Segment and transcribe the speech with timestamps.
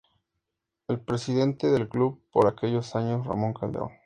[0.87, 3.91] El presidente del club por aquellos años, Ramón Calderón.